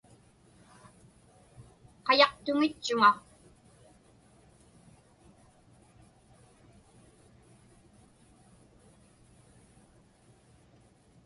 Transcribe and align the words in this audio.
Qayaqtuŋitchuŋa. 2.05 3.11